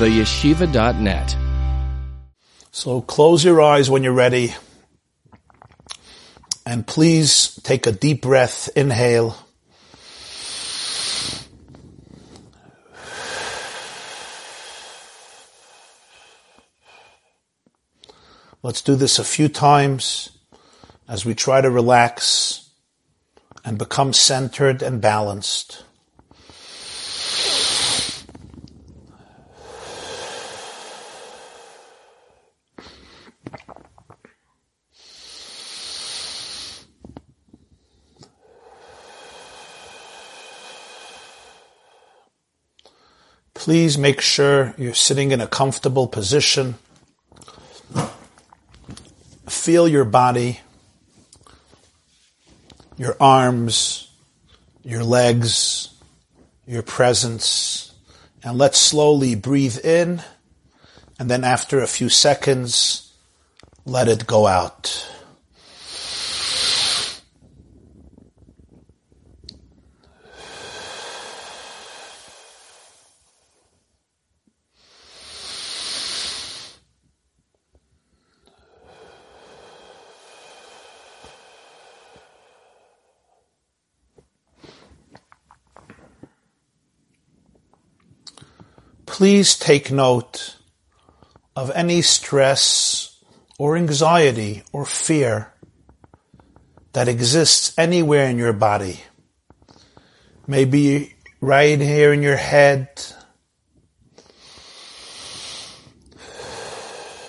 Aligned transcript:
theyeshiva.net. 0.00 1.36
So 2.70 3.02
close 3.02 3.44
your 3.44 3.60
eyes 3.60 3.90
when 3.90 4.02
you're 4.02 4.14
ready. 4.14 4.54
And 6.64 6.86
please 6.86 7.60
take 7.62 7.86
a 7.86 7.92
deep 7.92 8.22
breath. 8.22 8.70
Inhale. 8.74 9.36
Let's 18.62 18.80
do 18.80 18.94
this 18.94 19.18
a 19.18 19.24
few 19.24 19.48
times 19.48 20.30
as 21.06 21.26
we 21.26 21.34
try 21.34 21.60
to 21.60 21.70
relax 21.70 22.70
and 23.66 23.76
become 23.76 24.14
centered 24.14 24.80
and 24.80 25.02
balanced. 25.02 25.84
Please 43.60 43.98
make 43.98 44.22
sure 44.22 44.72
you're 44.78 44.94
sitting 44.94 45.32
in 45.32 45.42
a 45.42 45.46
comfortable 45.46 46.08
position. 46.08 46.76
Feel 49.46 49.86
your 49.86 50.06
body, 50.06 50.60
your 52.96 53.18
arms, 53.20 54.10
your 54.82 55.04
legs, 55.04 55.92
your 56.66 56.82
presence, 56.82 57.92
and 58.42 58.56
let's 58.56 58.78
slowly 58.78 59.34
breathe 59.34 59.84
in, 59.84 60.22
and 61.18 61.30
then 61.30 61.44
after 61.44 61.80
a 61.80 61.86
few 61.86 62.08
seconds, 62.08 63.12
let 63.84 64.08
it 64.08 64.26
go 64.26 64.46
out. 64.46 65.06
Please 89.10 89.56
take 89.56 89.90
note 89.90 90.56
of 91.56 91.68
any 91.74 92.00
stress 92.00 93.18
or 93.58 93.76
anxiety 93.76 94.62
or 94.72 94.86
fear 94.86 95.52
that 96.92 97.08
exists 97.08 97.76
anywhere 97.76 98.30
in 98.30 98.38
your 98.38 98.52
body. 98.52 99.00
Maybe 100.46 101.16
right 101.40 101.80
here 101.80 102.12
in 102.12 102.22
your 102.22 102.36
head, 102.36 102.88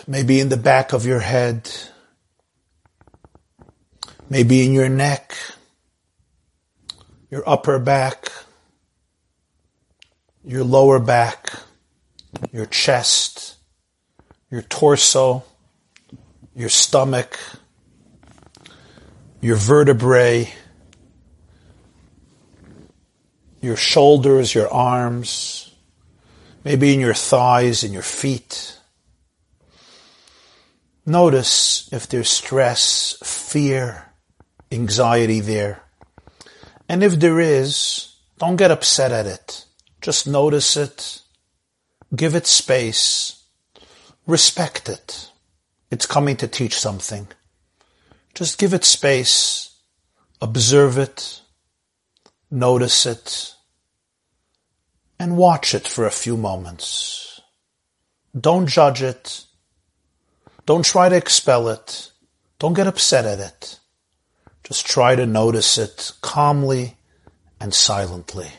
maybe 0.08 0.40
in 0.40 0.50
the 0.50 0.58
back 0.58 0.94
of 0.94 1.08
your 1.08 1.20
head, 1.20 1.68
maybe 4.30 4.64
in 4.64 4.72
your 4.72 4.88
neck, 4.88 5.36
your 7.32 7.42
upper 7.50 7.80
back, 7.80 8.32
your 10.44 10.64
lower 10.64 11.00
back 11.00 11.52
your 12.52 12.66
chest, 12.66 13.56
your 14.50 14.62
torso, 14.64 15.44
your 16.56 16.70
stomach, 16.70 17.40
your 19.42 19.56
vertebrae, 19.56 20.52
your 23.62 23.76
shoulders, 23.76 24.54
your 24.54 24.72
arms, 24.72 25.74
maybe 26.64 26.94
in 26.94 27.00
your 27.00 27.14
thighs 27.14 27.84
and 27.84 27.94
your 27.94 28.02
feet. 28.02 28.78
Notice 31.06 31.90
if 31.92 32.08
there's 32.08 32.30
stress, 32.30 33.18
fear, 33.24 34.14
anxiety 34.72 35.40
there. 35.40 35.84
And 36.88 37.04
if 37.04 37.20
there 37.20 37.40
is, 37.40 38.16
don't 38.38 38.56
get 38.56 38.72
upset 38.72 39.12
at 39.12 39.26
it. 39.26 39.66
Just 40.02 40.28
notice 40.28 40.78
it 40.78 41.21
Give 42.16 42.36
it 42.36 42.46
space. 42.46 43.44
Respect 44.28 44.90
it. 44.90 45.30
It's 45.90 46.06
coming 46.06 46.36
to 46.38 46.48
teach 46.48 46.78
something. 46.78 47.28
Just 48.36 48.58
give 48.58 48.74
it 48.74 48.84
space. 48.84 49.78
Observe 50.42 50.98
it. 50.98 51.42
Notice 52.50 53.06
it. 53.06 53.54
And 55.18 55.38
watch 55.38 55.74
it 55.74 55.88
for 55.88 56.06
a 56.06 56.12
few 56.12 56.36
moments. 56.36 57.40
Don't 58.38 58.68
judge 58.68 59.02
it. 59.02 59.46
Don't 60.66 60.86
try 60.86 61.10
to 61.10 61.16
expel 61.16 61.70
it. 61.70 62.12
Don't 62.60 62.74
get 62.74 62.88
upset 62.88 63.26
at 63.26 63.40
it. 63.40 63.80
Just 64.64 64.86
try 64.86 65.16
to 65.16 65.26
notice 65.26 65.78
it 65.78 66.12
calmly 66.22 66.98
and 67.60 67.74
silently. 67.74 68.52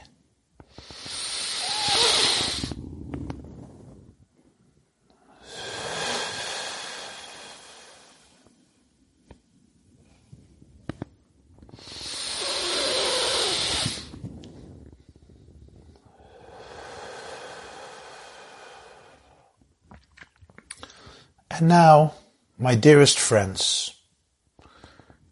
And 21.51 21.51
now, 21.62 22.14
my 22.58 22.74
dearest 22.74 23.18
friends, 23.18 23.94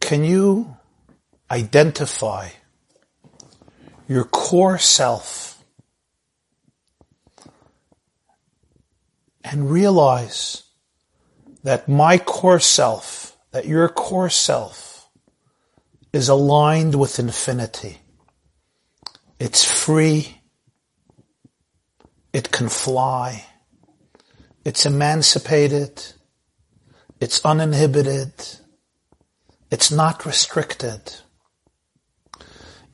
can 0.00 0.24
you 0.24 0.76
identify 1.50 2.48
your 4.08 4.24
core 4.24 4.78
self 4.78 5.62
and 9.44 9.70
realize 9.70 10.62
that 11.62 11.88
my 11.88 12.18
core 12.18 12.60
self, 12.60 13.36
that 13.52 13.66
your 13.66 13.88
core 13.88 14.30
self 14.30 15.08
is 16.12 16.28
aligned 16.28 16.94
with 16.94 17.18
infinity. 17.18 17.98
It's 19.38 19.64
free. 19.64 20.40
It 22.32 22.50
can 22.50 22.68
fly. 22.68 23.46
It's 24.64 24.86
emancipated. 24.86 26.02
It's 27.20 27.44
uninhibited. 27.44 28.32
It's 29.70 29.90
not 29.90 30.24
restricted. 30.24 31.02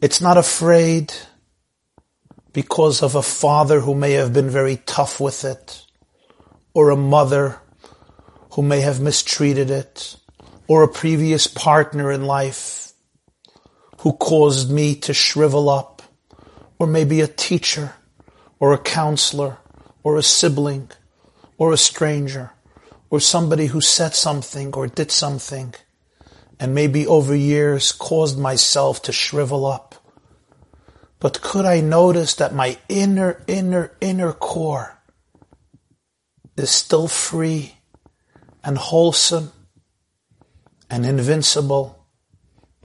It's 0.00 0.20
not 0.20 0.36
afraid 0.36 1.12
because 2.52 3.04
of 3.04 3.14
a 3.14 3.22
father 3.22 3.78
who 3.78 3.94
may 3.94 4.12
have 4.12 4.32
been 4.32 4.50
very 4.50 4.78
tough 4.84 5.20
with 5.20 5.44
it, 5.44 5.86
or 6.74 6.90
a 6.90 6.96
mother 6.96 7.60
who 8.54 8.62
may 8.62 8.80
have 8.80 9.00
mistreated 9.00 9.70
it, 9.70 10.16
or 10.66 10.82
a 10.82 10.88
previous 10.88 11.46
partner 11.46 12.10
in 12.10 12.26
life 12.26 12.94
who 14.00 14.12
caused 14.12 14.72
me 14.72 14.96
to 14.96 15.14
shrivel 15.14 15.70
up, 15.70 16.02
or 16.80 16.88
maybe 16.88 17.20
a 17.20 17.28
teacher, 17.28 17.94
or 18.58 18.72
a 18.72 18.78
counselor, 18.78 19.58
or 20.02 20.16
a 20.16 20.22
sibling, 20.22 20.90
or 21.58 21.72
a 21.72 21.76
stranger 21.76 22.50
or 23.10 23.20
somebody 23.20 23.66
who 23.66 23.80
said 23.80 24.14
something 24.14 24.74
or 24.74 24.86
did 24.86 25.10
something 25.10 25.74
and 26.58 26.74
maybe 26.74 27.06
over 27.06 27.34
years 27.34 27.92
caused 27.92 28.38
myself 28.38 29.02
to 29.02 29.12
shrivel 29.12 29.66
up. 29.66 29.94
But 31.18 31.40
could 31.40 31.64
I 31.64 31.80
notice 31.80 32.34
that 32.34 32.54
my 32.54 32.78
inner, 32.88 33.42
inner, 33.46 33.92
inner 34.00 34.32
core 34.32 34.98
is 36.56 36.70
still 36.70 37.08
free 37.08 37.76
and 38.64 38.78
wholesome 38.78 39.52
and 40.90 41.04
invincible 41.04 42.06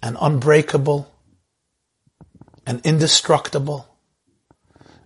and 0.01 0.17
unbreakable 0.19 1.11
and 2.65 2.81
indestructible 2.85 3.87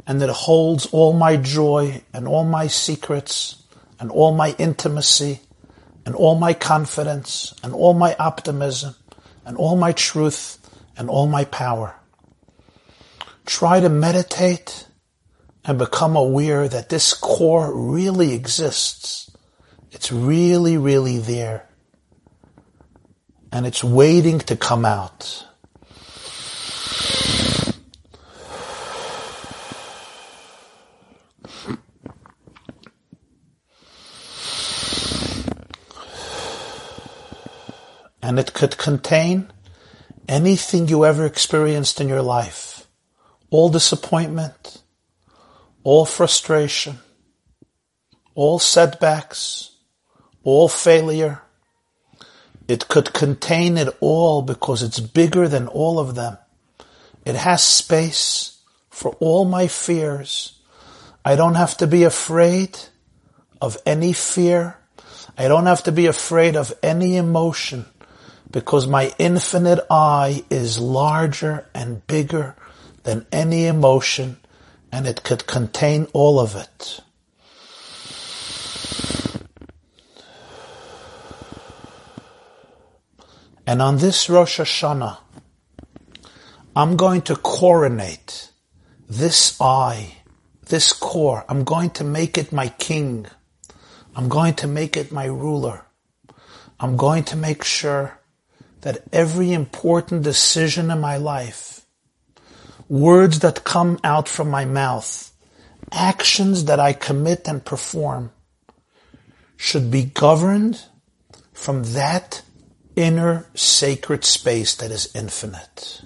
and 0.08 0.22
that 0.22 0.30
holds 0.30 0.86
all 0.88 1.14
my 1.14 1.36
joy 1.36 2.02
and 2.14 2.28
all 2.28 2.44
my 2.44 2.68
secrets 2.68 3.64
and 4.00 4.12
all 4.12 4.34
my 4.34 4.56
intimacy 4.58 5.40
and 6.06 6.16
all 6.16 6.36
my 6.36 6.54
confidence 6.54 7.54
and 7.64 7.74
all 7.74 7.94
my 7.94 8.16
optimism 8.20 8.96
and 9.46 9.58
all 9.58 9.76
my 9.76 9.92
truth 9.92 10.60
and 10.98 11.10
all 11.10 11.28
my 11.28 11.46
power. 11.46 11.96
Try 13.46 13.80
to 13.80 13.90
meditate 13.90 14.88
and 15.64 15.78
become 15.78 16.16
aware 16.16 16.68
that 16.68 16.90
this 16.90 17.14
core 17.14 17.74
really 17.76 18.34
exists. 18.34 19.32
It's 19.92 20.12
really, 20.12 20.78
really 20.78 21.18
there. 21.18 21.68
And 23.52 23.66
it's 23.66 23.84
waiting 23.84 24.40
to 24.40 24.56
come 24.56 24.86
out. 24.86 25.46
And 38.26 38.40
it 38.40 38.56
could 38.56 38.80
contain 38.80 39.54
anything 40.28 40.88
you 40.88 41.06
ever 41.06 41.28
experienced 41.28 42.02
in 42.02 42.08
your 42.08 42.24
life. 42.24 42.88
All 43.52 43.70
disappointment, 43.70 44.82
all 45.84 46.08
frustration, 46.08 46.98
all 48.34 48.58
setbacks, 48.58 49.76
all 50.44 50.68
failure. 50.68 51.44
It 52.68 52.88
could 52.88 53.14
contain 53.14 53.78
it 53.78 53.96
all 54.00 54.42
because 54.42 54.82
it's 54.82 55.00
bigger 55.00 55.48
than 55.48 55.68
all 55.68 56.00
of 56.00 56.16
them. 56.16 56.40
It 57.26 57.36
has 57.36 57.64
space 57.64 58.58
for 58.90 59.12
all 59.20 59.46
my 59.46 59.68
fears. 59.68 60.60
I 61.24 61.36
don't 61.36 61.54
have 61.54 61.78
to 61.78 61.86
be 61.86 62.06
afraid 62.06 62.76
of 63.62 63.78
any 63.86 64.14
fear. 64.14 64.78
I 65.38 65.48
don't 65.48 65.68
have 65.68 65.84
to 65.84 65.92
be 65.92 66.08
afraid 66.08 66.56
of 66.56 66.74
any 66.82 67.18
emotion 67.18 67.86
because 68.52 68.88
my 68.88 69.14
infinite 69.18 69.80
I 69.90 70.46
is 70.50 70.80
larger 70.80 71.68
and 71.74 72.06
bigger 72.08 72.56
than 73.04 73.26
any 73.32 73.66
emotion 73.66 74.38
and 74.92 75.08
it 75.08 75.24
could 75.24 75.46
contain 75.46 76.08
all 76.14 76.40
of 76.40 76.56
it. 76.56 77.02
And 83.68 83.82
on 83.82 83.98
this 83.98 84.30
Rosh 84.30 84.60
Hashanah, 84.60 85.18
I'm 86.76 86.96
going 86.96 87.24
to 87.24 87.36
coronate 87.36 88.52
this 89.10 89.60
I, 89.60 90.18
this 90.68 90.94
core. 90.94 91.46
I'm 91.50 91.64
going 91.64 91.90
to 91.92 92.04
make 92.04 92.38
it 92.38 92.52
my 92.52 92.70
king. 92.70 93.26
I'm 94.16 94.30
going 94.30 94.54
to 94.56 94.68
make 94.68 94.96
it 94.96 95.12
my 95.12 95.26
ruler. 95.26 95.86
I'm 96.80 96.96
going 96.96 97.24
to 97.26 97.36
make 97.36 97.64
sure 97.64 98.20
that 98.86 99.02
every 99.12 99.52
important 99.52 100.22
decision 100.22 100.92
in 100.92 101.02
my 101.02 101.18
life, 101.18 101.88
words 102.88 103.40
that 103.40 103.64
come 103.64 104.00
out 104.04 104.30
from 104.30 104.48
my 104.48 104.64
mouth, 104.64 105.32
actions 105.92 106.66
that 106.66 106.80
I 106.80 106.94
commit 106.94 107.48
and 107.48 107.66
perform, 107.66 108.32
should 109.58 109.90
be 109.90 110.04
governed 110.04 110.84
from 111.52 111.82
that 111.94 112.44
inner 112.96 113.48
sacred 113.56 114.24
space 114.24 114.76
that 114.76 114.92
is 114.92 115.10
infinite. 115.16 116.04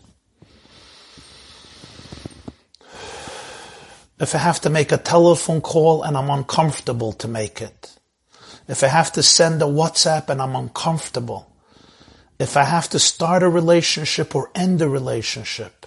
If 4.21 4.33
I 4.33 4.37
have 4.37 4.61
to 4.61 4.69
make 4.69 4.93
a 4.93 4.97
telephone 4.97 5.59
call 5.59 6.03
and 6.03 6.15
I'm 6.15 6.29
uncomfortable 6.29 7.11
to 7.11 7.27
make 7.27 7.61
it, 7.61 7.97
if 8.69 8.85
I 8.85 8.87
have 8.87 9.11
to 9.13 9.21
send 9.21 9.61
a 9.61 9.65
WhatsApp 9.65 10.29
and 10.29 10.41
I'm 10.41 10.55
uncomfortable, 10.55 11.49
if 12.39 12.55
I 12.55 12.63
have 12.63 12.89
to 12.89 12.99
start 12.99 13.43
a 13.43 13.49
relationship 13.49 14.33
or 14.33 14.49
end 14.55 14.81
a 14.81 14.87
relationship 14.87 15.85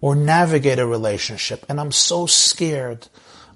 or 0.00 0.14
navigate 0.16 0.78
a 0.78 0.86
relationship 0.86 1.64
and 1.68 1.78
I'm 1.78 1.92
so 1.92 2.26
scared, 2.26 3.06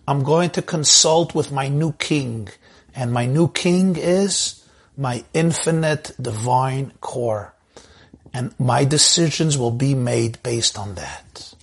I'm 0.06 0.22
going 0.22 0.50
to 0.50 0.62
consult 0.62 1.34
with 1.34 1.50
my 1.50 1.68
new 1.68 1.92
king 1.92 2.48
and 2.94 3.12
my 3.12 3.26
new 3.26 3.48
king 3.48 3.96
is 3.96 4.62
my 4.96 5.24
infinite 5.32 6.12
divine 6.20 6.92
core 7.00 7.54
and 8.34 8.54
my 8.58 8.84
decisions 8.84 9.56
will 9.56 9.70
be 9.70 9.94
made 9.94 10.42
based 10.42 10.78
on 10.78 10.96
that. 10.96 11.54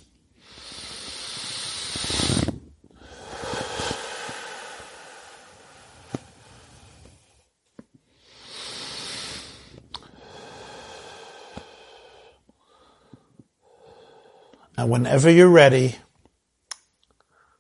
And 14.78 14.90
whenever 14.90 15.30
you're 15.30 15.48
ready, 15.48 15.96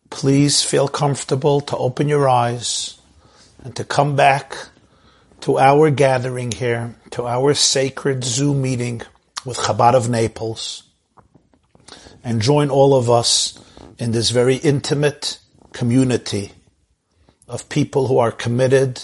please 0.09 0.61
feel 0.61 0.89
comfortable 0.89 1.61
to 1.61 1.77
open 1.77 2.09
your 2.09 2.27
eyes 2.27 2.99
and 3.63 3.73
to 3.77 3.85
come 3.85 4.17
back 4.17 4.57
to 5.41 5.57
our 5.57 5.89
gathering 5.91 6.51
here, 6.51 6.95
to 7.11 7.25
our 7.25 7.53
sacred 7.53 8.25
Zoom 8.25 8.61
meeting 8.61 9.01
with 9.45 9.57
Chabad 9.57 9.93
of 9.93 10.09
Naples, 10.09 10.83
and 12.21 12.41
join 12.41 12.69
all 12.69 12.93
of 12.93 13.09
us 13.09 13.59
in 13.97 14.11
this 14.11 14.29
very 14.31 14.55
intimate 14.57 15.39
community 15.71 16.51
of 17.47 17.69
people 17.69 18.07
who 18.07 18.17
are 18.17 18.31
committed 18.31 19.01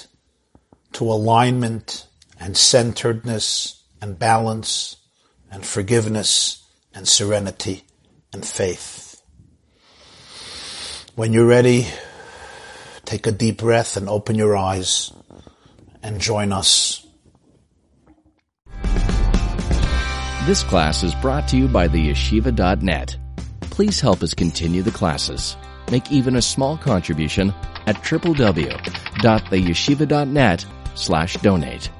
to 0.93 1.05
alignment 1.05 2.07
and 2.39 2.57
centeredness 2.57 3.83
and 4.01 4.19
balance 4.19 4.97
and 5.49 5.65
forgiveness 5.65 6.67
and 6.93 7.07
serenity 7.07 7.83
and 8.33 8.45
faith. 8.45 9.21
When 11.15 11.33
you're 11.33 11.45
ready, 11.45 11.87
take 13.05 13.27
a 13.27 13.31
deep 13.31 13.57
breath 13.57 13.97
and 13.97 14.07
open 14.07 14.35
your 14.35 14.55
eyes 14.55 15.11
and 16.01 16.21
join 16.21 16.51
us. 16.51 17.05
This 20.45 20.63
class 20.63 21.03
is 21.03 21.13
brought 21.15 21.47
to 21.49 21.57
you 21.57 21.67
by 21.67 21.87
the 21.87 22.09
yeshiva.net. 22.09 23.17
Please 23.61 24.01
help 24.01 24.23
us 24.23 24.33
continue 24.33 24.81
the 24.81 24.91
classes. 24.91 25.55
Make 25.91 26.11
even 26.11 26.35
a 26.35 26.41
small 26.41 26.77
contribution 26.77 27.53
at 27.85 27.97
www.theyeshiva.net 27.97 30.65
slash 30.95 31.37
donate. 31.37 31.91